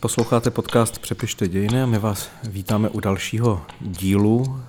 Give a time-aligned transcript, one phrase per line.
[0.00, 4.60] Posloucháte podcast Přepište dějiny a my vás vítáme u dalšího dílu.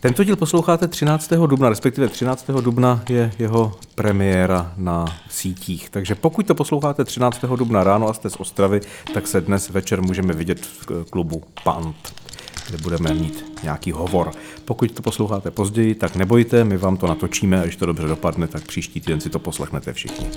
[0.00, 1.32] Tento díl posloucháte 13.
[1.32, 2.46] dubna, respektive 13.
[2.60, 5.90] dubna je jeho premiéra na sítích.
[5.90, 7.44] Takže pokud to posloucháte 13.
[7.56, 8.80] dubna ráno a jste z Ostravy,
[9.14, 12.14] tak se dnes večer můžeme vidět v klubu Pant,
[12.68, 14.30] kde budeme mít nějaký hovor.
[14.64, 18.48] Pokud to posloucháte později, tak nebojte, my vám to natočíme a když to dobře dopadne,
[18.48, 20.28] tak příští týden si to poslechnete všichni.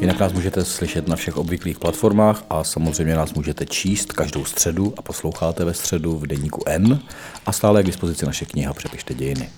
[0.00, 4.94] Jinak nás můžete slyšet na všech obvyklých platformách a samozřejmě nás můžete číst každou středu
[4.96, 7.00] a posloucháte ve středu v deníku N
[7.46, 9.50] a stále je k dispozici naše kniha Přepište dějiny.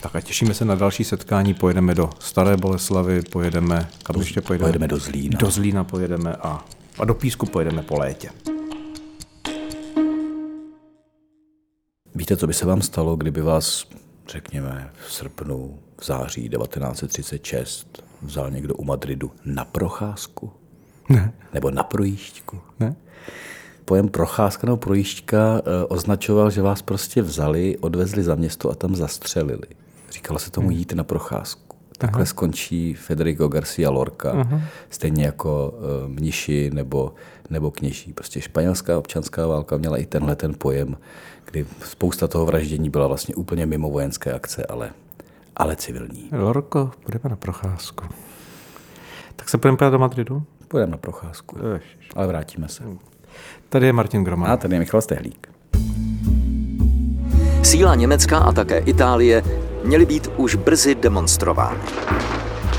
[0.00, 1.54] Tak a těšíme se na další setkání.
[1.54, 4.64] Pojedeme do Staré Boleslavy, pojedeme, kam ještě pojedeme?
[4.64, 5.38] Pojedeme do Zlína.
[5.38, 6.64] Do Zlína pojedeme a,
[6.98, 8.30] a do Písku pojedeme po létě.
[12.14, 13.84] Víte, co by se vám stalo, kdyby vás,
[14.28, 20.52] řekněme, v srpnu, v září 1936 vzal někdo u Madridu na procházku?
[21.08, 21.32] Ne.
[21.54, 22.60] Nebo na projížďku?
[22.80, 22.96] Ne?
[23.84, 28.96] Pojem procházka nebo projížďka eh, označoval, že vás prostě vzali, odvezli za město a tam
[28.96, 29.66] zastřelili.
[30.10, 31.76] Říkalo se tomu jít na procházku.
[31.98, 32.26] Takhle Aha.
[32.26, 34.60] skončí Federico Garcia Lorca, Aha.
[34.90, 37.14] stejně jako uh, mniši nebo,
[37.50, 38.12] nebo kněží.
[38.12, 40.96] Prostě španělská občanská válka měla i tenhle ten pojem,
[41.44, 44.90] kdy spousta toho vraždění byla vlastně úplně mimo vojenské akce, ale
[45.56, 46.28] ale civilní.
[46.32, 48.04] Lorko, půjdeme na procházku.
[49.36, 50.42] Tak se půjdeme do Madridu?
[50.68, 52.08] Půjdeme na procházku, Ježiš.
[52.16, 52.84] ale vrátíme se.
[53.68, 54.50] Tady je Martin Groman.
[54.50, 55.48] A tady je Michal Stehlík.
[57.62, 59.42] Síla Německa a také Itálie
[59.84, 61.80] měly být už brzy demonstrovány.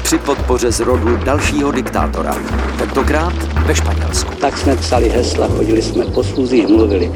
[0.03, 2.35] Při podpoře z rodu dalšího diktátora,
[2.77, 3.33] tentokrát
[3.65, 4.35] ve Španělsku.
[4.35, 7.11] Tak jsme psali hesla, chodili jsme po schůzích, mluvili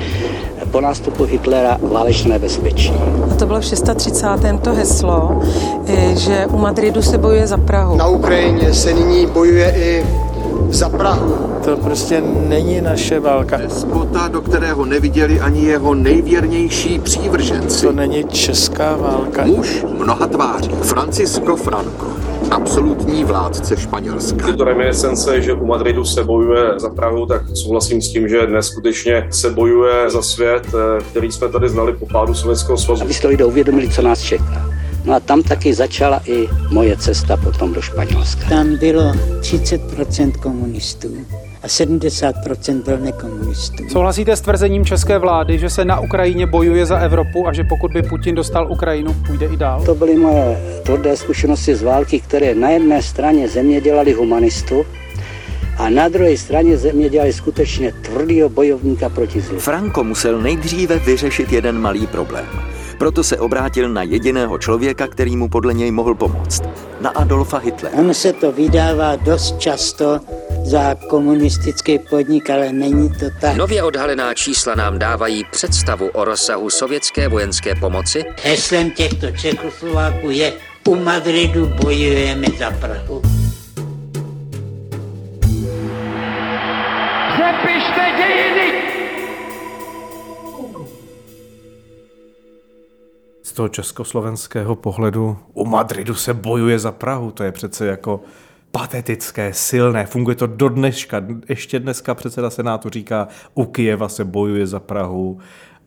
[0.71, 2.93] po nástupu Hitlera válečné bezpečí.
[3.31, 4.27] A to bylo v 630.
[4.61, 5.41] to heslo,
[6.13, 7.97] že u Madridu se bojuje za Prahu.
[7.97, 10.05] Na Ukrajině se nyní bojuje i
[10.71, 11.35] za Prahu.
[11.65, 13.57] To prostě není naše válka.
[13.57, 17.85] Despota, do kterého neviděli ani jeho nejvěrnější přívrženci.
[17.85, 19.45] To není česká válka.
[19.45, 20.69] Muž mnoha tváří.
[20.81, 22.21] Francisco Franco
[22.51, 24.45] absolutní vládce Španělska.
[24.45, 28.67] Tyto reminiscence, že u Madridu se bojuje za Prahu, tak souhlasím s tím, že dnes
[28.67, 33.03] skutečně se bojuje za svět, eh, který jsme tady znali po pádu Sovětského svazu.
[33.03, 34.70] Aby si to lidé uvědomili, co nás čeká.
[35.05, 38.49] No a tam taky začala i moje cesta potom do Španělska.
[38.49, 41.09] Tam bylo 30% komunistů
[41.63, 43.89] a 70% byl nekomunistů.
[43.89, 47.93] Souhlasíte s tvrzením české vlády, že se na Ukrajině bojuje za Evropu a že pokud
[47.93, 49.83] by Putin dostal Ukrajinu, půjde i dál?
[49.85, 54.85] To byly moje tvrdé zkušenosti z války, které na jedné straně země dělali humanistu,
[55.77, 59.59] a na druhé straně země dělali skutečně tvrdého bojovníka proti zlu.
[59.59, 62.70] Franco musel nejdříve vyřešit jeden malý problém.
[63.01, 66.61] Proto se obrátil na jediného člověka, který mu podle něj mohl pomoct.
[66.99, 67.97] Na Adolfa Hitlera.
[67.97, 70.19] On se to vydává dost často
[70.63, 73.57] za komunistický podnik, ale není to tak.
[73.57, 78.23] Nově odhalená čísla nám dávají představu o rozsahu sovětské vojenské pomoci.
[78.43, 80.53] Heslem těchto Čechoslováků je
[80.87, 83.21] u Madridu bojujeme za Prahu.
[87.33, 88.70] Přepište dějiny!
[93.51, 98.21] Z toho československého pohledu u Madridu se bojuje za Prahu, to je přece jako
[98.71, 101.23] patetické, silné, funguje to do dneška.
[101.49, 105.39] Ještě dneska předseda Senátu říká, u Kijeva se bojuje za Prahu,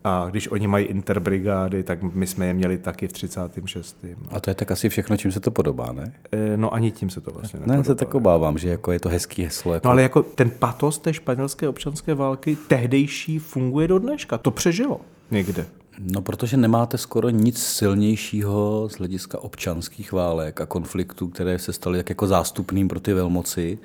[0.03, 4.05] a když oni mají interbrigády, tak my jsme je měli taky v 36.
[4.31, 6.13] A to je tak asi všechno, čím se to podobá, ne?
[6.31, 9.09] E, no ani tím se to vlastně Ne, se tak obávám, že jako je to
[9.09, 9.73] hezký heslo.
[9.73, 9.87] Jako...
[9.87, 14.37] No ale jako ten patos té španělské občanské války tehdejší funguje do dneška.
[14.37, 15.65] To přežilo někde.
[15.99, 21.97] No, protože nemáte skoro nic silnějšího z hlediska občanských válek a konfliktů, které se staly
[21.97, 23.77] tak jako zástupným pro ty velmoci.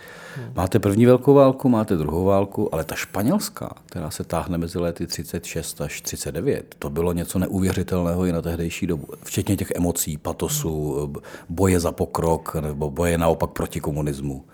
[0.54, 5.06] Máte první velkou válku, máte druhou válku, ale ta španělská, která se táhne mezi lety
[5.06, 9.06] 36 až 39, to bylo něco neuvěřitelného i na tehdejší dobu.
[9.24, 11.12] Včetně těch emocí, patosu,
[11.48, 14.44] boje za pokrok nebo boje naopak proti komunismu.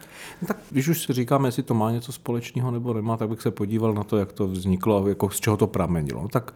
[0.42, 3.42] No tak když už si říkáme, jestli to má něco společného nebo nemá, tak bych
[3.42, 6.28] se podíval na to, jak to vzniklo a jako z čeho to pramenilo.
[6.28, 6.54] Tak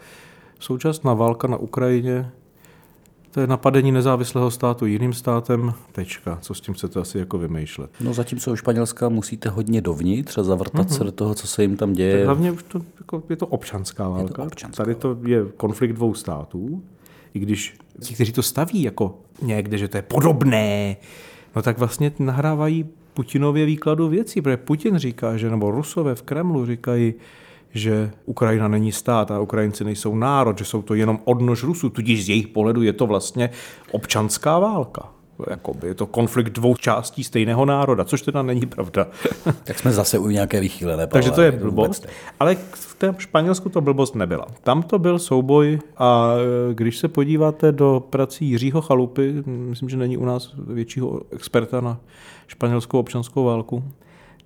[0.61, 2.31] Současná válka na Ukrajině,
[3.31, 6.39] to je napadení nezávislého státu jiným státem, tečka.
[6.41, 7.91] Co s tím chcete asi jako vymýšlet?
[8.01, 10.97] No zatímco u Španělska musíte hodně dovnitř a zavrtat mm-hmm.
[10.97, 12.17] se do toho, co se jim tam děje.
[12.17, 14.23] Tak hlavně už to, jako, je to občanská válka.
[14.23, 16.83] Je to občanská Tady to je konflikt dvou států.
[17.35, 20.97] I když ti, kteří to staví jako někde, že to je podobné,
[21.57, 26.67] no tak vlastně nahrávají Putinově výkladu věcí, protože Putin říká, že nebo Rusové v Kremlu
[26.67, 27.15] říkají,
[27.75, 32.25] že Ukrajina není stát a Ukrajinci nejsou národ, že jsou to jenom odnož Rusů, tudíž
[32.25, 33.51] z jejich pohledu je to vlastně
[33.91, 35.09] občanská válka.
[35.51, 39.07] jakoby, je to konflikt dvou částí stejného národa, což teda není pravda.
[39.65, 41.07] Tak jsme zase u nějaké vychýlené.
[41.07, 42.09] Takže to je blbost.
[42.41, 44.47] Ale v tom Španělsku to blbost nebyla.
[44.63, 46.35] Tam to byl souboj a
[46.71, 51.81] e, když se podíváte do prací Jiřího Chalupy, myslím, že není u nás většího experta
[51.81, 52.01] na
[52.47, 53.85] španělskou občanskou válku,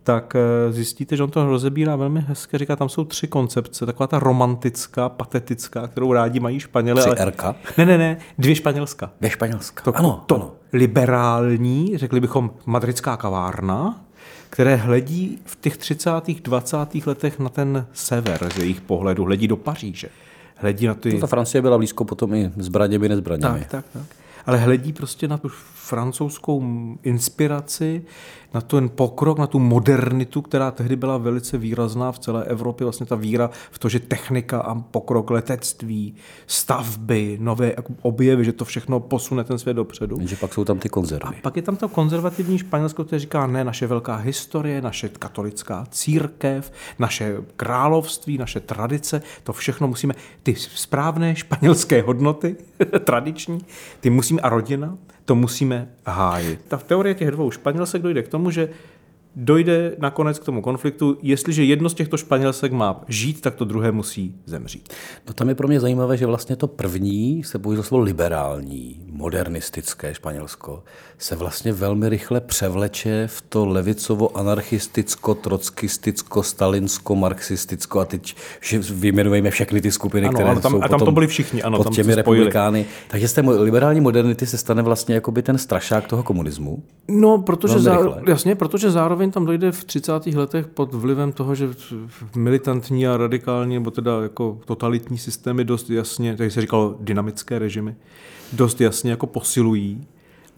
[0.05, 2.59] tak eh, zjistíte, že on to rozebírá velmi hezky.
[2.59, 3.87] Říká, tam jsou tři koncepce.
[3.87, 7.01] Taková ta romantická, patetická, kterou rádi mají Španělé.
[7.01, 7.31] Tři ale...
[7.31, 7.55] Rka?
[7.79, 9.11] Ne, ne, ne, dvě Španělska.
[9.21, 9.83] Dvě Španělska.
[9.83, 10.53] To, ano, to ano.
[10.73, 14.05] liberální, řekli bychom madridská kavárna,
[14.51, 16.11] které hledí v těch 30.
[16.43, 16.77] 20.
[17.07, 20.09] letech na ten sever z jejich pohledu, hledí do Paříže.
[20.57, 21.11] Hledí na ty...
[21.13, 23.59] To ta Francie byla blízko potom i zbraněmi, nezbraněmi.
[23.61, 24.03] Tak, tak, tak.
[24.47, 26.65] Ale hledí prostě na tu francouzskou
[27.03, 28.03] inspiraci,
[28.55, 33.07] na ten pokrok, na tu modernitu, která tehdy byla velice výrazná v celé Evropě, vlastně
[33.07, 36.15] ta víra v to, že technika a pokrok letectví,
[36.47, 40.17] stavby, nové objevy, že to všechno posune ten svět dopředu.
[40.21, 41.37] Že pak jsou tam ty konzervy.
[41.39, 45.87] A pak je tam to konzervativní Španělsko, které říká, ne, naše velká historie, naše katolická
[45.91, 52.57] církev, naše království, naše tradice, to všechno musíme, ty správné španělské hodnoty,
[53.05, 53.61] tradiční,
[54.01, 56.61] ty musíme, a rodina, to musíme hájit.
[56.69, 58.69] Ta teorie těch dvou Španělsek dojde k tomu, že
[59.37, 63.93] dojde nakonec k tomu konfliktu, jestliže jedno z těchto Španělsek má žít, tak to druhé
[63.93, 64.89] musí zemřít.
[65.29, 70.15] No tam je pro mě zajímavé, že vlastně to první se použilo slovo liberální, modernistické
[70.15, 70.85] Španělsko,
[71.19, 78.37] se vlastně velmi rychle převleče v to levicovo, anarchisticko, trockisticko, stalinsko, marxisticko a teď
[78.91, 81.77] vyjmenujeme všechny ty skupiny, ano, které ano, tam, jsou a tam to byli všichni, ano,
[81.77, 82.87] pod tam těmi republikány.
[83.09, 86.83] Takže z té liberální modernity se stane vlastně jakoby ten strašák toho komunismu.
[87.09, 90.27] No, protože, zá, jasně, protože zároveň tam dojde v 30.
[90.27, 91.69] letech pod vlivem toho, že
[92.37, 97.95] militantní a radikální, nebo teda jako totalitní systémy dost jasně, tady se říkalo dynamické režimy,
[98.53, 100.07] dost jasně jako posilují.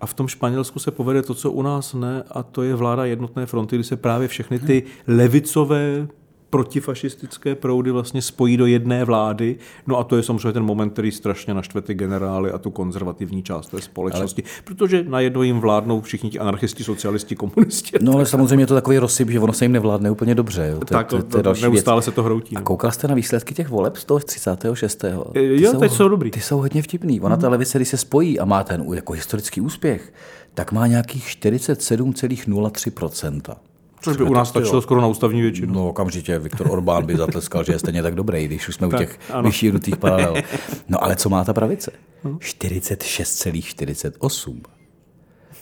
[0.00, 3.04] A v tom Španělsku se povede to, co u nás ne, a to je vláda
[3.04, 6.08] jednotné fronty, kdy se právě všechny ty levicové
[6.50, 9.56] protifašistické proudy vlastně spojí do jedné vlády.
[9.86, 13.42] No a to je samozřejmě ten moment, který strašně naštve ty generály a tu konzervativní
[13.42, 14.52] část té společnosti, ale...
[14.64, 17.98] protože najednou jim vládnou všichni ti anarchisti, socialisti, komunisti.
[18.00, 20.68] No ale samozřejmě je to takový rozsyp, že ono se jim nevládne úplně dobře.
[20.72, 20.78] Jo.
[20.78, 22.04] To, tak, to, to, to, to další neustále věc.
[22.04, 22.56] se to hroutí.
[22.56, 22.64] A no.
[22.64, 25.04] koukal jste na výsledky těch voleb z toho 36.
[25.32, 26.30] Ty jo, jsou, teď jsou dobrý.
[26.30, 27.20] Ty jsou hodně vtipný.
[27.20, 27.42] Ona hmm.
[27.42, 30.12] ta levice, když se spojí a má ten jako historický úspěch,
[30.54, 33.56] tak má nějakých 47,03%.
[34.00, 35.74] Což by u nás stačilo skoro na ústavní většinu.
[35.74, 39.00] No okamžitě, Viktor Orbán by zatleskal, že je stejně tak dobrý, když už jsme tak,
[39.00, 40.34] u těch vyšších rutých paralel.
[40.88, 41.90] No ale co má ta pravice?
[42.24, 44.60] 46,48.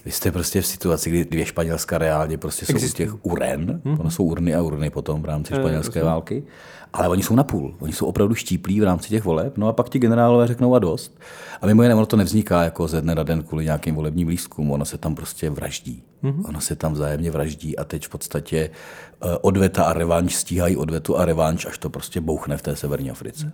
[0.05, 4.01] Vy jste prostě v situaci, kdy dvě Španělska reálně prostě jsou u těch uren, hmm.
[4.01, 6.45] ono jsou urny a urny potom v rámci španělské je, války,
[6.93, 9.73] ale oni jsou na půl, oni jsou opravdu štíplí v rámci těch voleb, no a
[9.73, 11.19] pak ti generálové řeknou a dost.
[11.61, 14.71] A mimo jiné, ono to nevzniká jako ze dne na den kvůli nějakým volebním lístkům,
[14.71, 16.03] ono se tam prostě vraždí.
[16.23, 16.45] Hmm.
[16.45, 18.71] Ono se tam vzájemně vraždí a teď v podstatě
[19.41, 23.43] odveta a revanš stíhají odvetu a revanš, až to prostě bouchne v té severní Africe.
[23.45, 23.53] Hmm.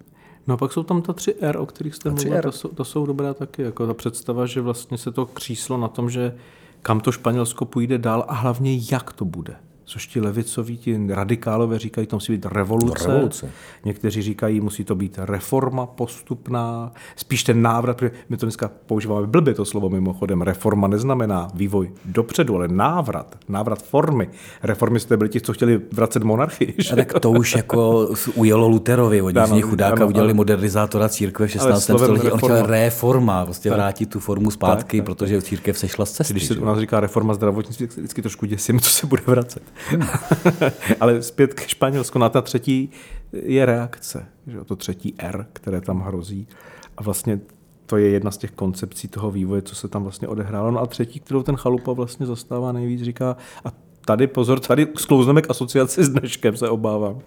[0.50, 3.06] No a pak jsou tam ta 3R, o kterých jste mluvil, to jsou, to jsou
[3.06, 3.62] dobrá taky.
[3.62, 6.34] Jako ta představa, že vlastně se to kříslo na tom, že
[6.82, 9.56] kam to Španělsko půjde dál a hlavně jak to bude
[9.90, 13.08] což ti levicoví, ti radikálové říkají, to musí být revoluce.
[13.08, 13.50] Revoluce.
[13.84, 19.26] Někteří říkají, musí to být reforma postupná, spíš ten návrat, protože my to dneska používáme
[19.26, 20.42] blbě to slovo mimochodem.
[20.42, 24.28] Reforma neznamená vývoj dopředu, ale návrat, návrat formy.
[24.62, 26.74] Reformisté byli ti, co chtěli vracet monarchii.
[26.92, 30.36] A tak to už jako ujelo Luterovi, oni z nich chudáka ano, udělali ano.
[30.36, 31.82] modernizátora církve v 16.
[31.82, 32.30] století.
[32.30, 33.78] On chtěl reforma, prostě tak.
[33.78, 36.34] vrátit tu formu zpátky, tak, tak, protože církev sešla z cesty.
[36.34, 39.62] Když se u nás říká reforma zdravotnictví, tak vždycky trošku děsím, co se bude vracet.
[41.00, 42.18] Ale zpět k Španělsku.
[42.18, 42.90] Na ta třetí
[43.32, 44.26] je reakce.
[44.46, 46.48] Že to třetí R, které tam hrozí.
[46.96, 47.40] A vlastně
[47.86, 50.70] to je jedna z těch koncepcí toho vývoje, co se tam vlastně odehrálo.
[50.70, 53.72] No a třetí, kterou ten chalupa vlastně zastává nejvíc, říká, a
[54.04, 57.18] tady pozor, tady sklouzneme k asociaci s dneškem, se obávám.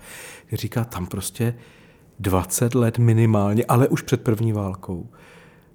[0.53, 1.55] Říká, tam prostě
[2.19, 5.07] 20 let minimálně, ale už před první válkou.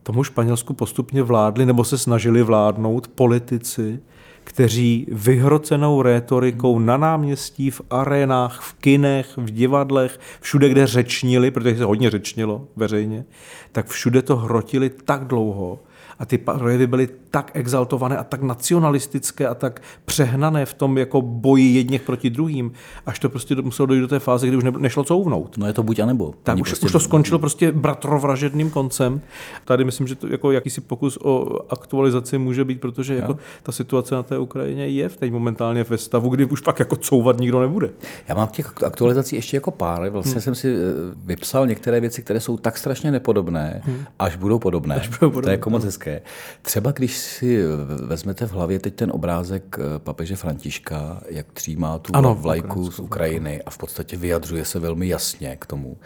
[0.03, 4.01] Tomu Španělsku postupně vládli nebo se snažili vládnout politici,
[4.49, 11.77] kteří vyhrocenou rétorikou na náměstí, v arénách, v kinech, v divadlech, všude, kde řečnili, protože
[11.77, 13.25] se hodně řečnilo veřejně,
[13.73, 15.79] tak všude to hrotili tak dlouho,
[16.19, 21.23] a ty projevy byly tak exaltované a tak nacionalistické a tak přehnané v tom jako
[21.23, 22.73] boji jedněch proti druhým,
[23.07, 25.59] až to prostě muselo dojít do té fáze, kdy už nešlo couvnout.
[25.59, 26.35] No je to buď a nebo.
[26.43, 26.87] Tak už, prostě...
[26.87, 29.21] už to skončilo prostě bratrovražedným koncem.
[29.65, 34.15] Tady myslím, že to jako jakýsi pokus o aktualizaci může být, protože jako ta situace
[34.15, 37.61] na té Ukrajině je v teď momentálně ve stavu, kdy už pak jako couvat nikdo
[37.61, 37.91] nebude.
[38.29, 40.09] Já mám těch aktualizací ještě jako pár.
[40.09, 40.41] Vlastně hmm.
[40.41, 40.79] jsem si eh,
[41.25, 44.05] vypsal některé věci, které jsou tak strašně nepodobné, hmm.
[44.19, 44.95] až budou podobné.
[44.95, 45.43] Až budou podobné.
[45.43, 46.21] To je jako moc hezké španělské.
[46.63, 47.63] Třeba když si
[48.07, 52.99] vezmete v hlavě teď ten obrázek eh, papeže Františka, jak třímá tu ano, vlajku z
[52.99, 55.97] Ukrajiny a v podstatě vyjadřuje se velmi jasně k tomu,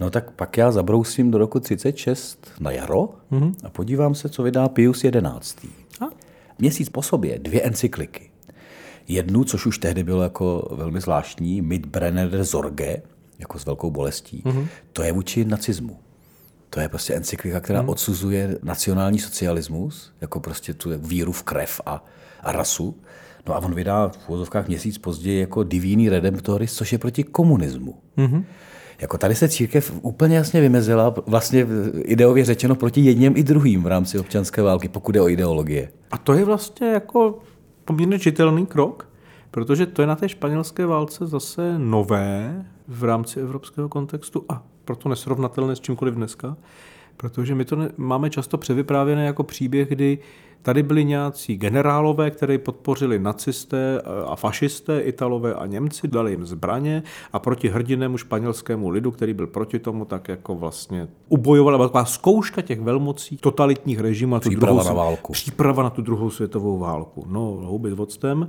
[0.00, 3.54] no tak pak já zabrousím do roku 36 na jaro mm-hmm.
[3.64, 5.68] a podívám se, co vydá Pius XI.
[6.00, 6.04] A?
[6.58, 8.30] Měsíc po sobě dvě encykliky.
[9.08, 13.02] Jednu, což už tehdy bylo jako velmi zvláštní, Mit Brenner Sorge,
[13.38, 14.66] jako s velkou bolestí, mm-hmm.
[14.92, 15.96] to je vůči nacismu.
[16.78, 17.88] To je prostě encyklika, která hmm.
[17.88, 22.04] odsuzuje nacionální socialismus, jako prostě tu víru v krev a,
[22.42, 22.96] a rasu.
[23.46, 27.94] No a on vydá v úvozovkách měsíc později jako Divíný Redemptoris, což je proti komunismu.
[28.16, 28.44] Hmm.
[29.00, 31.66] Jako tady se církev úplně jasně vymezila, vlastně
[32.04, 35.92] ideově řečeno proti jedním i druhým v rámci občanské války, pokud je o ideologie.
[36.10, 37.38] A to je vlastně jako
[37.84, 39.08] poměrně čitelný krok,
[39.50, 45.08] protože to je na té španělské válce zase nové v rámci evropského kontextu a proto
[45.08, 46.56] nesrovnatelné s čímkoliv dneska,
[47.16, 50.18] protože my to ne, máme často převyprávěné jako příběh, kdy
[50.62, 57.02] tady byli nějací generálové, které podpořili nacisté a fašisté, italové a Němci, dali jim zbraně
[57.32, 62.62] a proti hrdinému španělskému lidu, který byl proti tomu, tak jako vlastně ubojovala taková zkouška
[62.62, 64.34] těch velmocí totalitních režimů.
[64.34, 65.32] Na tu příprava druhou, na válku.
[65.32, 67.26] Příprava na tu druhou světovou válku.
[67.28, 68.48] No, houby voctem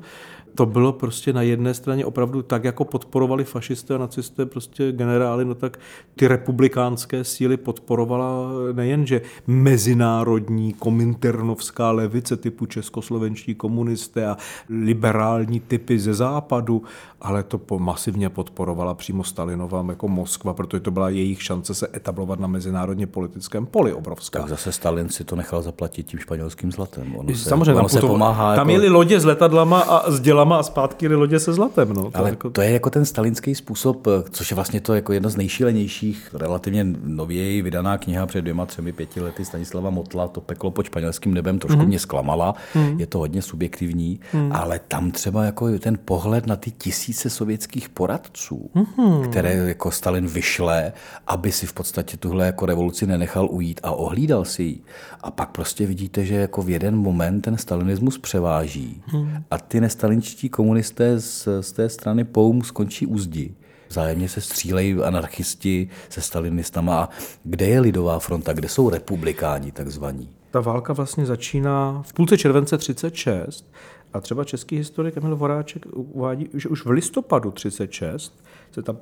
[0.55, 5.45] to bylo prostě na jedné straně opravdu tak, jako podporovali fašisté a nacisté prostě generály,
[5.45, 5.79] no tak
[6.15, 14.37] ty republikánské síly podporovala nejenže mezinárodní kominternovská levice typu českoslovenští komunisté a
[14.69, 16.83] liberální typy ze západu,
[17.21, 22.39] ale to masivně podporovala přímo Stalinova jako Moskva, protože to byla jejich šance se etablovat
[22.39, 24.39] na mezinárodně politickém poli obrovská.
[24.39, 27.15] Tak zase Stalin si to nechal zaplatit tím španělským zlatem.
[27.15, 28.55] Ono se, Samozřejmě, ono se pomáhá.
[28.55, 28.81] Tam jako...
[28.81, 31.93] jeli lodě s letadlama a s dělama a zpátky jeli lodě se zlatem.
[31.93, 32.11] No.
[32.11, 32.49] To ale jako...
[32.49, 36.85] to je jako ten stalinský způsob, což je vlastně to jako jedna z nejšílenějších, relativně
[37.03, 41.59] nověji vydaná kniha před dvěma, třemi, pěti lety Stanislava Motla, to peklo pod španělským nebem,
[41.59, 41.88] trošku mm-hmm.
[41.89, 42.99] Mě zklamala, mm-hmm.
[42.99, 44.49] je to hodně subjektivní, mm-hmm.
[44.53, 49.29] ale tam třeba jako ten pohled na ty tisíce sovětských poradců, mm-hmm.
[49.29, 50.93] které jako Stalin vyšle,
[51.27, 54.81] aby si v podstatě tuhle jako revoluci nenechal ujít a ohlídal si ji.
[55.21, 59.43] A pak prostě vidíte, že jako v jeden moment ten stalinismus převáží mm.
[59.51, 63.55] a ty nestalinčtí komunisté z, z té strany POUM skončí u zdi.
[63.89, 67.01] Vzájemně se střílejí anarchisti se stalinistama.
[67.01, 67.09] A
[67.43, 70.29] kde je lidová fronta, kde jsou republikáni takzvaní?
[70.51, 73.71] Ta válka vlastně začíná v půlce července 36
[74.13, 78.97] a třeba český historik Emil Voráček uvádí, že už v listopadu 36 se tam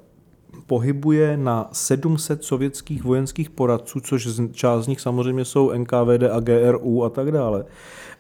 [0.68, 7.04] pohybuje na 700 sovětských vojenských poradců, což část z nich samozřejmě jsou NKVD a GRU
[7.04, 7.66] a tak dále.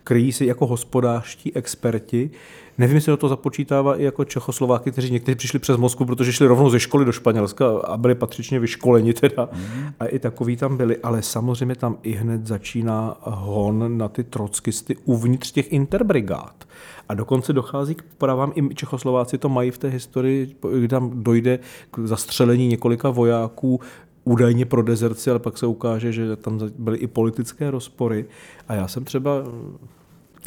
[0.08, 2.30] Kryjí si jako hospodářští experti.
[2.78, 6.48] Nevím, jestli do toho započítává i jako Čechoslováky, kteří někteří přišli přes Moskvu, protože šli
[6.48, 9.50] rovnou ze školy do Španělska a byli patřičně vyškoleni teda.
[9.54, 9.90] Mm.
[10.00, 14.96] A i takový tam byli, ale samozřejmě tam i hned začíná hon na ty trockisty
[15.06, 16.66] uvnitř těch interbrigád.
[17.10, 21.60] A dokonce dochází k pravám, i Čechoslováci to mají v té historii, kdy tam dojde
[21.92, 23.80] k zastřelení několika vojáků,
[24.24, 28.26] údajně pro dezerci, ale pak se ukáže, že tam byly i politické rozpory.
[28.68, 29.32] A já jsem třeba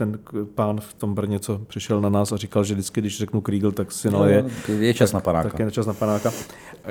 [0.00, 0.18] ten
[0.54, 3.72] pán v tom Brně, co přišel na nás a říkal, že vždycky, když řeknu Kriegel,
[3.72, 4.44] tak si naleje.
[4.68, 5.48] No, je čas na panáka.
[5.48, 6.32] Tak je čas na panáka.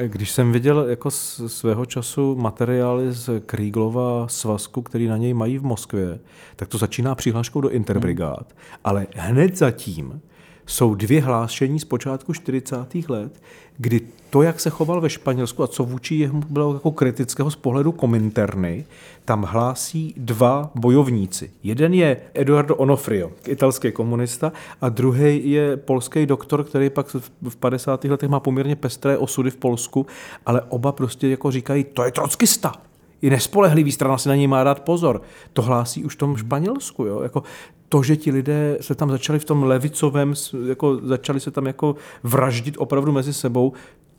[0.08, 5.64] Když jsem viděl jako svého času materiály z Krieglova svazku, který na něj mají v
[5.64, 6.20] Moskvě,
[6.56, 8.48] tak to začíná přihláškou do Interbrigád.
[8.48, 8.80] Hmm.
[8.84, 10.22] Ale hned zatím
[10.70, 12.96] jsou dvě hlášení z počátku 40.
[13.10, 13.42] let,
[13.78, 17.56] kdy to, jak se choval ve Španělsku a co vůči jemu bylo jako kritického z
[17.56, 18.86] pohledu kominterny,
[19.26, 21.52] tam hlásí dva bojovníci.
[21.64, 27.16] Jeden je Eduardo Onofrio, italský komunista, a druhý je polský doktor, který pak
[27.50, 28.04] v 50.
[28.04, 30.06] letech má poměrně pestré osudy v Polsku,
[30.46, 32.74] ale oba prostě jako říkají, to je trockista,
[33.22, 35.22] i nespolehlivý strana si na něj má dát pozor.
[35.54, 37.06] To hlásí už v tom Španělsku.
[37.06, 37.22] Jo?
[37.22, 37.44] Jako
[37.90, 40.34] to, že ti lidé se tam začali v tom levicovém,
[40.68, 43.74] jako začali se tam jako vraždit opravdu mezi sebou,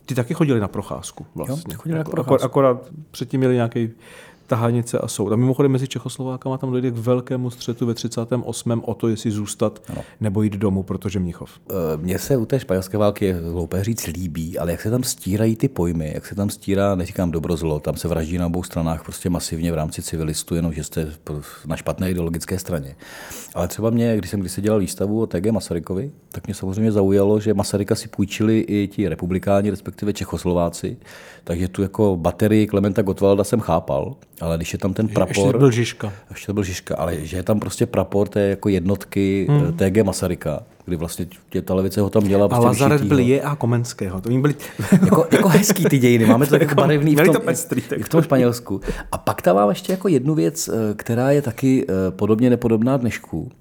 [0.05, 1.73] ty taky chodili na procházku vlastně.
[1.73, 2.45] Jo, chodili na procházku.
[2.45, 3.89] Akorát předtím měli nějaký
[4.51, 5.33] tahanice a soud.
[5.33, 8.81] A mimochodem mezi Čechoslovákama tam dojde k velkému střetu ve 38.
[8.85, 10.01] o to, jestli zůstat ano.
[10.19, 11.51] nebo jít domů, protože Mnichov.
[11.69, 15.55] E, mně se u té španělské války, hloupé říct, líbí, ale jak se tam stírají
[15.55, 19.03] ty pojmy, jak se tam stírá, neříkám dobro zlo, tam se vraždí na obou stranách
[19.03, 21.07] prostě masivně v rámci civilistů, jenom že jste
[21.65, 22.95] na špatné ideologické straně.
[23.55, 26.91] Ale třeba mě, když jsem když se dělal výstavu o TG Masarykovi, tak mě samozřejmě
[26.91, 30.97] zaujalo, že Masaryka si půjčili i ti republikáni, respektive Čechoslováci,
[31.43, 35.29] takže tu jako baterii Klementa Gottwalda jsem chápal, ale když je tam ten prapor...
[35.29, 36.13] Ještě to byl Žižka.
[36.29, 39.73] Ještě to byl Žižka, ale že je tam prostě prapor té jako jednotky hmm.
[39.73, 42.45] TG Masaryka, kdy vlastně tě ta levice ho tam dělala.
[42.45, 44.21] A prostě Lazaret byl je a Komenského.
[44.21, 44.55] To byli...
[45.05, 48.05] jako, jako hezký ty dějiny, máme to tak jako barevný v tom, to pestrý, tak
[48.05, 48.81] v tom Španělsku.
[49.11, 52.97] A pak tam mám ještě jako jednu věc, eh, která je taky eh, podobně nepodobná
[52.97, 53.51] dnešku.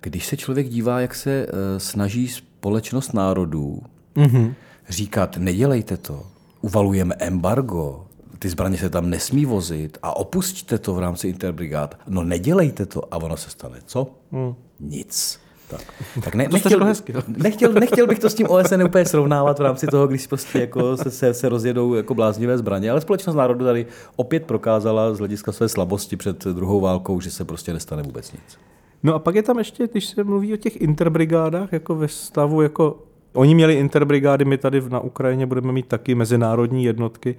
[0.00, 3.82] Když se člověk dívá, jak se eh, snaží společnost národů
[4.16, 4.54] Mhm.
[4.88, 6.22] říkat, nedělejte to,
[6.60, 8.05] uvalujeme embargo,
[8.38, 11.98] ty zbraně se tam nesmí vozit a opustíte to v rámci interbrigád.
[12.08, 13.78] No nedělejte to a ono se stane.
[13.86, 14.06] Co?
[14.32, 14.54] Hmm.
[14.80, 15.40] Nic.
[15.68, 15.80] Tak,
[16.24, 17.12] tak ne, nechtěl, hezky.
[17.26, 20.96] nechtěl, nechtěl, bych to s tím OSN úplně srovnávat v rámci toho, když prostě jako
[21.02, 25.52] se, se, se rozjedou jako bláznivé zbraně, ale společnost národu tady opět prokázala z hlediska
[25.52, 28.58] své slabosti před druhou válkou, že se prostě nestane vůbec nic.
[29.02, 32.62] No a pak je tam ještě, když se mluví o těch interbrigádách, jako ve stavu,
[32.62, 33.02] jako
[33.32, 37.36] oni měli interbrigády, my tady na Ukrajině budeme mít taky mezinárodní jednotky.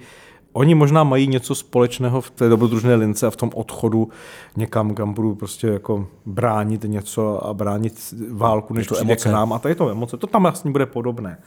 [0.58, 4.10] Oni možná mají něco společného v té dobrodružné lince a v tom odchodu
[4.56, 9.30] někam, kam budou prostě jako bránit něco a bránit válku, než to přijde emoce.
[9.30, 9.54] k nám.
[9.54, 10.18] A to je to emoce.
[10.18, 11.38] To tam vlastně bude podobné.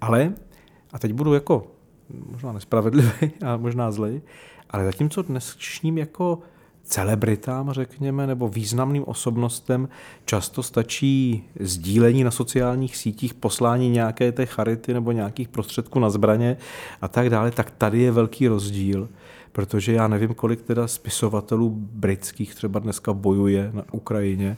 [0.00, 0.32] Ale,
[0.92, 1.66] a teď budu jako
[2.30, 4.22] možná nespravedlivý a možná zlej,
[4.70, 6.38] ale zatímco dnešním jako
[6.88, 9.88] celebritám, řekněme, nebo významným osobnostem
[10.24, 16.56] často stačí sdílení na sociálních sítích, poslání nějaké té charity nebo nějakých prostředků na zbraně
[17.00, 19.08] a tak dále, tak tady je velký rozdíl,
[19.52, 24.56] protože já nevím, kolik teda spisovatelů britských třeba dneska bojuje na Ukrajině,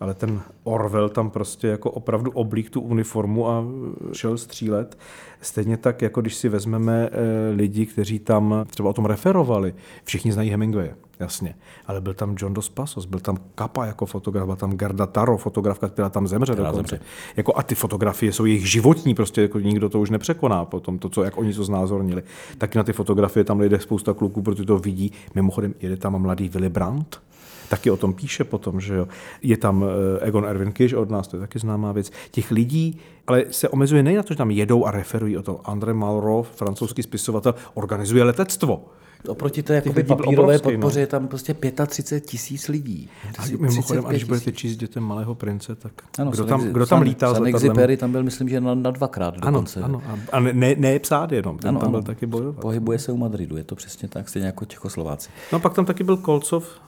[0.00, 3.64] ale ten Orwell tam prostě jako opravdu oblík tu uniformu a
[4.12, 4.98] šel střílet.
[5.40, 9.74] Stejně tak, jako když si vezmeme eh, lidi, kteří tam třeba o tom referovali.
[10.04, 11.54] Všichni znají Hemingwaye, jasně.
[11.86, 15.38] Ale byl tam John Dos Passos, byl tam Kappa jako fotograf, byla tam Gerda Taro,
[15.38, 16.96] fotografka, která tam zemře Která dokonce.
[16.96, 17.06] zemře.
[17.36, 21.08] Jako, a ty fotografie jsou jejich životní, prostě jako nikdo to už nepřekoná potom, to,
[21.08, 22.22] co, jak oni to znázornili.
[22.58, 25.12] Taky na ty fotografie tam jde spousta kluků, protože to vidí.
[25.34, 27.20] Mimochodem jede tam mladý Willy Brandt,
[27.68, 29.08] taky o tom píše potom, že jo.
[29.42, 29.84] Je tam
[30.20, 32.12] eh, Egon Erwin Kiš od nás, to je taky známá věc.
[32.30, 35.60] Těch lidí, ale se omezuje nejen na to, že tam jedou a referují o to.
[35.70, 38.84] André Malraux, francouzský spisovatel, organizuje letectvo.
[39.28, 40.72] Oproti té jakoby papírové obrovský, no.
[40.72, 41.54] podpoře je tam prostě
[41.86, 43.10] 35 tisíc lidí.
[43.38, 47.08] A mimochodem, když 35 budete číst dětem Malého prince, tak Ano, kdo, tam, kdo tam
[47.08, 47.46] s San?
[47.46, 49.80] Exupéry tam byl, myslím, že na, na dvakrát Ano, dokonce.
[49.80, 50.02] ano.
[50.08, 52.06] A, a ne, ne, ne psát jenom, ten Ano, tam byl ano.
[52.06, 52.60] taky bojovat.
[52.60, 55.30] Pohybuje se u Madridu, je to přesně tak, stejně jako Čechoslováci.
[55.52, 56.80] No a pak tam taky byl Kolcov,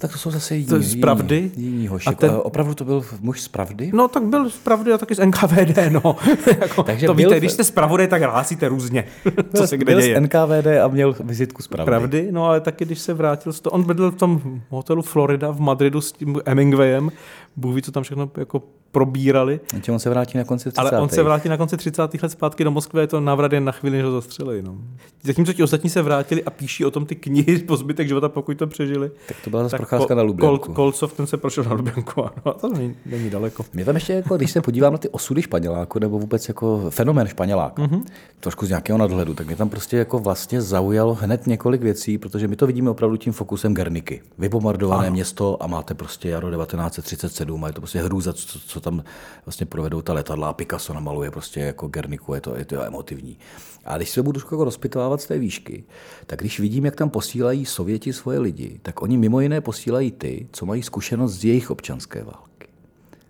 [0.00, 1.50] Tak to jsou zase jiní, To je z pravdy?
[1.56, 2.06] jiní, jiní hoši.
[2.06, 3.90] A ten- A Opravdu to byl muž z pravdy?
[3.94, 6.16] No tak byl zpravdy a taky z NKVD, no.
[6.60, 9.04] jako, Takže to byl- víte, když jste zpravodaj, tak hlásíte různě,
[9.56, 10.16] co se kde byl děje.
[10.16, 11.90] z NKVD a měl vizitku z pravdy.
[11.90, 15.50] Pravdy, no ale taky, když se vrátil, z toho, on bydlel v tom hotelu Florida
[15.50, 17.10] v Madridu s tím Hemingwayem,
[17.56, 19.60] Bůh ví, co tam všechno jako probírali.
[19.70, 20.80] Takže on se vrátí na konci 30.
[20.80, 22.22] Ale on se vrátí na konci 30.
[22.22, 24.62] let zpátky do Moskvy, je to návrat jen na chvíli, než ho zastřelili.
[24.62, 24.76] No.
[25.22, 28.58] Zatímco ti ostatní se vrátili a píší o tom ty knihy po zbytek života, pokud
[28.58, 29.10] to přežili.
[29.28, 30.58] Tak to byla zase procházka na Lubjanku.
[30.66, 33.64] Kol, Kolcov, ten se prošel na Lubjanku, ano, a to není, není daleko.
[33.74, 37.26] Mě tam ještě, jako, když se podívám na ty osudy Španěláku, nebo vůbec jako fenomén
[37.26, 37.96] Španěláka, Mhm.
[38.00, 38.04] mm-hmm.
[38.40, 42.48] trošku z nějakého nadhledu, tak mě tam prostě jako vlastně zaujalo hned několik věcí, protože
[42.48, 44.22] my to vidíme opravdu tím fokusem Gerniky.
[44.38, 45.12] Vybombardované Ano.
[45.14, 49.04] město a máte prostě jaro 1937 a je to prostě hrůza, co, co tam
[49.46, 53.38] vlastně provedou ta letadla Picasso namaluje prostě jako Gerniku, je to, je to emotivní.
[53.84, 55.84] A když se budu jako rozpitovávat z té výšky,
[56.26, 60.48] tak když vidím, jak tam posílají Sověti svoje lidi, tak oni mimo jiné posílají ty,
[60.52, 62.57] co mají zkušenost z jejich občanské války.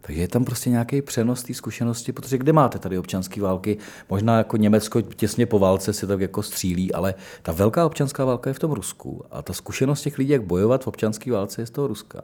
[0.08, 3.78] Takže je tam prostě nějaký přenos té zkušenosti, protože kde máte tady občanské války?
[4.10, 8.50] Možná jako Německo těsně po válce se tak jako střílí, ale ta velká občanská válka
[8.50, 11.66] je v tom Rusku a ta zkušenost těch lidí, jak bojovat v občanské válce, je
[11.66, 12.22] z toho Ruska.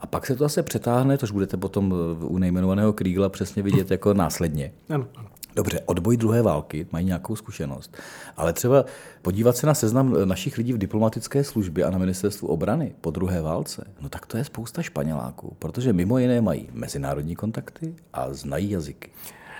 [0.00, 4.14] A pak se to zase přetáhne, tož budete potom u nejmenovaného Krígla přesně vidět jako
[4.14, 4.72] následně.
[4.88, 5.28] Ano, ano.
[5.56, 7.96] Dobře, odboj druhé války, mají nějakou zkušenost,
[8.36, 8.84] ale třeba
[9.22, 13.42] podívat se na seznam našich lidí v diplomatické službě a na ministerstvu obrany po druhé
[13.42, 18.70] válce, no tak to je spousta Španěláků, protože mimo jiné mají mezinárodní kontakty a znají
[18.70, 19.10] jazyky.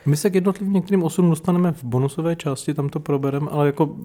[0.07, 3.96] My se k jednotlivým některým osudům dostaneme v bonusové části, tam to probereme, ale jako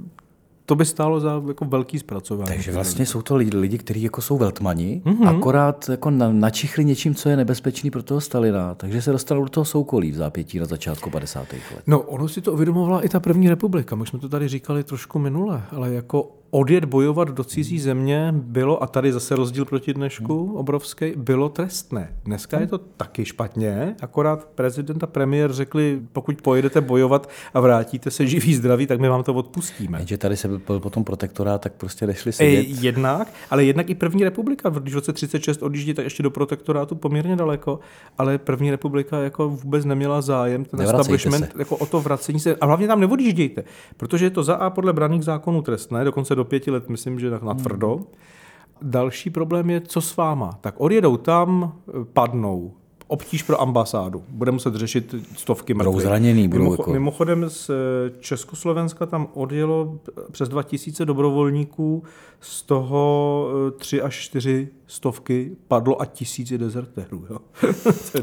[0.69, 2.47] to by stálo za jako velký zpracování.
[2.47, 5.15] Takže vlastně jsou to lidi, lidi kteří jako jsou veltmani, Mhm.
[5.15, 5.37] mm-hmm.
[5.37, 9.49] akorát jako na, načichli něčím, co je nebezpečný pro toho Stalina, takže se dostanou do
[9.49, 11.53] toho soukolí v zápětí na začátku 50.
[11.53, 11.83] let.
[11.87, 13.95] No, ono si to uvědomovala i ta první republika.
[13.95, 18.83] My jsme to tady říkali trošku minule, ale jako odjet bojovat do cizí země bylo,
[18.83, 22.15] a tady zase rozdíl proti dnešku obrovský, bylo trestné.
[22.25, 28.11] Dneska je to taky špatně, akorát prezident a premiér řekli, pokud pojedete bojovat a vrátíte
[28.11, 29.97] se živý zdraví, tak my vám to odpustíme.
[29.97, 32.65] Jenže tady se byl potom protektorát, tak prostě nešli E, sedět.
[32.83, 36.95] jednak, ale jednak i první republika, když v roce 36 odjíždí, tak ještě do protektorátu
[36.95, 37.79] poměrně daleko,
[38.17, 41.59] ale první republika jako vůbec neměla zájem, ten Nevracejte establishment se.
[41.59, 43.63] jako o to vracení se, a hlavně tam neodjíždějte,
[43.97, 47.29] protože je to za A podle braných zákonů trestné, dokonce do pěti let, myslím, že
[47.29, 47.99] tak na tvrdo.
[48.81, 50.57] Další problém je, co s váma.
[50.61, 51.73] Tak odjedou tam,
[52.13, 52.71] padnou,
[53.07, 54.23] obtíž pro ambasádu.
[54.29, 56.07] Bude muset řešit stovky Budou mrtvých.
[56.07, 57.73] zraněný, budou Mimocho- jako- Mimochodem z eh,
[58.19, 59.99] Československa tam odjelo
[60.31, 62.03] přes 2000 dobrovolníků,
[62.39, 67.25] z toho eh, tři až čtyři stovky padlo a tisíci dezertérů.
[67.29, 67.37] Jo.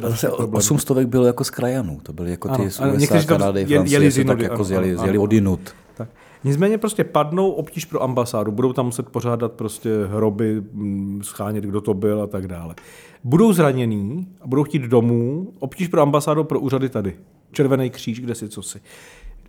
[0.05, 3.23] A zase osm stovek bylo jako z krajanů, to byly jako ty Ano, z USA,
[3.27, 5.57] Kanady, Francie, jeli se tak jako zjeli, zjeli ano.
[5.97, 6.09] Tak.
[6.45, 11.81] Nicméně prostě padnou obtíž pro ambasádu, budou tam muset pořádat prostě hroby, mm, schánět, kdo
[11.81, 12.75] to byl a tak dále.
[13.25, 17.17] Budou zranění a budou chtít domů, obtíž pro ambasádu, pro úřady tady.
[17.53, 18.81] Červený kříž, kde si co si.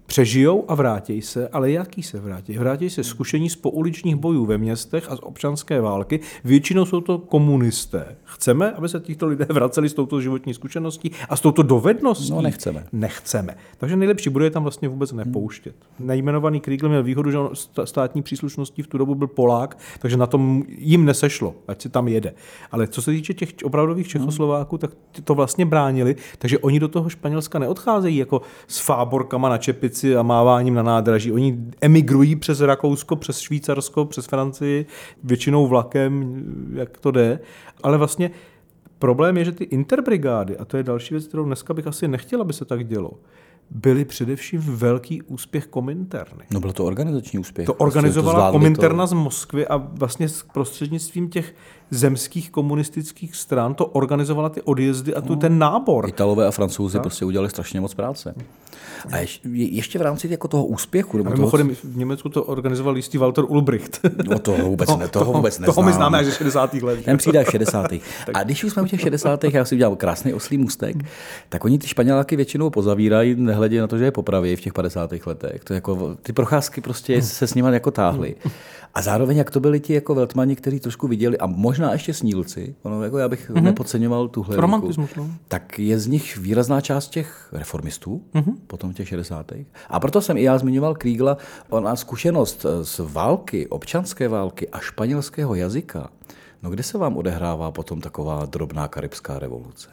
[0.07, 2.57] Přežijou a vrátí se, ale jaký se vrátí?
[2.57, 6.19] Vrátí se zkušení z pouličních bojů ve městech a z občanské války.
[6.43, 8.15] Většinou jsou to komunisté.
[8.23, 12.31] Chceme, aby se těchto lidé vraceli s touto životní zkušeností a s touto dovedností?
[12.31, 12.85] No, nechceme.
[12.91, 13.55] Nechceme.
[13.77, 15.75] Takže nejlepší bude je tam vlastně vůbec nepouštět.
[15.99, 17.49] Nejmenovaný Kriegel měl výhodu, že on
[17.83, 22.07] státní příslušností v tu dobu byl Polák, takže na tom jim nesešlo, ať si tam
[22.07, 22.33] jede.
[22.71, 26.87] Ale co se týče těch opravdových Čechoslováků, tak ty to vlastně bránili, takže oni do
[26.87, 31.31] toho Španělska neodcházejí jako s fáborkama na čepici a máváním na nádraží.
[31.31, 34.85] Oni emigrují přes Rakousko, přes Švýcarsko, přes Francii,
[35.23, 37.39] většinou vlakem, jak to jde.
[37.83, 38.31] Ale vlastně
[38.99, 42.41] Problém je, že ty interbrigády, a to je další věc, kterou dneska bych asi nechtěl,
[42.41, 43.11] aby se tak dělo,
[43.69, 46.43] byly především velký úspěch Kominterny.
[46.51, 47.65] No byl to organizační úspěch.
[47.65, 51.55] To Prostě organizovala zvládli Kominterna z Moskvy a vlastně s prostřednictvím těch
[51.91, 56.09] zemských komunistických stran to organizovala ty odjezdy a tu ten nábor.
[56.09, 57.01] Italové a Francouzi Tak.
[57.01, 58.35] prostě udělali strašně moc práce.
[59.11, 62.43] A ještě, ještě v rámci jako toho úspěchu, nebo A toho, mimochodem v Německu to
[62.43, 63.99] organizoval jistý Walter Ulbricht.
[64.29, 65.93] No toho vůbec ne, toho vůbec Toho my neznám.
[65.93, 66.73] známe až ze 60.
[66.73, 67.05] let.
[67.05, 67.91] Ten přijde až v 60.
[68.33, 69.43] A když už jsme u těch 60.
[69.43, 70.95] já si udělal krásný oslý mustek,
[71.49, 75.11] tak oni ty Španěláky většinou pozavírají, nehledě na to, že je popraví v těch 50.
[75.25, 75.63] letech.
[75.63, 78.35] To jako, ty procházky prostě se s nimi jako táhly.
[78.93, 82.75] A zároveň, jak to byli ti jako veltmani, kteří trošku viděli, a možná ještě snílci,
[82.83, 83.63] ono, jako já bych Mhm.
[83.63, 85.27] nepodceňoval tuhle Romantismus, no.
[85.47, 88.21] tak je z nich výrazná část těch reformistů,
[88.67, 89.51] potom v těch 60.
[89.89, 91.37] A proto jsem i já zmiňoval Kriegla,
[91.69, 96.09] ona zkušenost z války, občanské války a španělského jazyka,
[96.63, 99.89] no kde se vám odehrává potom taková drobná karibská revoluce?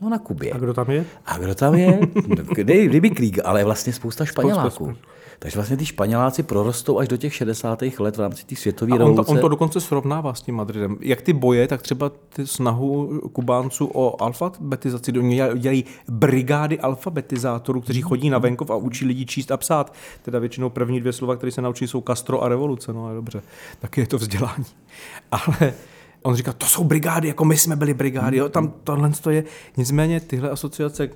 [0.00, 0.52] No na Kubě.
[0.52, 1.04] A kdo tam je?
[1.26, 1.98] A kdo tam je?
[2.54, 4.70] Kdy, kdyby Krieg, ale vlastně spousta Španěláků.
[4.70, 5.02] spousta.
[5.40, 7.82] Takže vlastně ty Španěláci prorostou až do těch 60.
[7.98, 9.26] let v rámci té světové A on, revoluce.
[9.26, 10.96] to, on to dokonce srovnává s tím Madridem.
[11.00, 17.80] Jak ty boje, tak třeba ty snahu Kubánců o alfabetizaci, oni dělají- dělají brigády alfabetizátorů,
[17.80, 19.92] kteří chodí na venkov a učí lidi číst a psát.
[20.22, 22.92] Teda většinou první dvě slova, které se naučí, jsou Castro a revoluce.
[22.92, 23.42] No ale dobře,
[23.80, 24.64] taky je to vzdělání.
[25.30, 25.74] Ale
[26.22, 29.44] on říká, to jsou brigády, jako my jsme byli brigády, jo, tam tohle to je.
[29.76, 31.08] Nicméně tyhle asociace,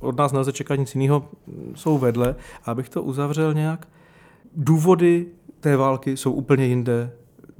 [0.00, 1.28] od nás nelze čekat nic jiného,
[1.74, 2.36] jsou vedle.
[2.64, 3.88] A abych to uzavřel nějak,
[4.56, 5.26] důvody
[5.60, 7.10] té války jsou úplně jinde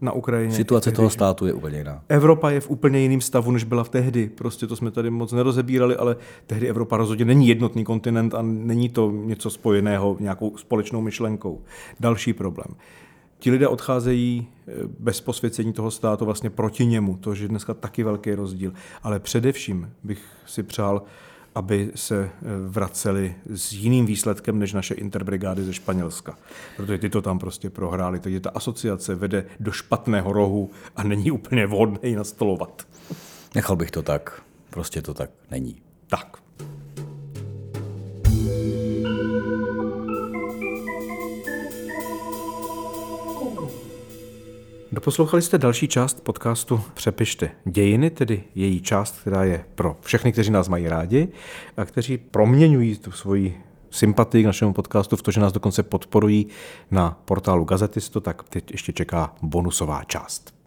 [0.01, 0.55] na Ukrajině.
[0.55, 2.03] Situace toho státu je úplně jiná.
[2.09, 4.29] Evropa je v úplně jiném stavu, než byla v tehdy.
[4.29, 8.89] Prostě to jsme tady moc nerozebírali, ale tehdy Evropa rozhodně není jednotný kontinent a není
[8.89, 11.61] to něco spojeného nějakou společnou myšlenkou.
[12.01, 12.75] Další problém.
[13.40, 18.03] Ti lidé odcházejí eh, bez posvěcení toho státu vlastně proti němu, to je dneska taky
[18.03, 18.72] velký rozdíl.
[19.03, 21.03] Ale především bych si přál,
[21.55, 22.31] aby se eh,
[22.68, 26.38] vraceli s jiným výsledkem než naše interbrigády ze Španělska.
[26.76, 28.20] Protože ty to tam prostě prohráli.
[28.20, 32.87] Takže ta asociace vede do špatného rohu a není úplně vhodné ji nastolovat.
[33.55, 34.42] Nechal bych to tak.
[34.70, 35.76] Prostě to tak není.
[36.07, 36.37] Tak.
[44.92, 50.50] Doposlouchali jste další část podcastu Přepište dějiny, tedy její část, která je pro všechny, kteří
[50.50, 51.29] nás mají rádi
[51.76, 56.46] a kteří proměňují tu svoji sympatii k našemu podcastu v to, že nás dokonce podporují
[56.90, 60.60] na portálu Gazetisto, tak teď ještě čeká bonusová část.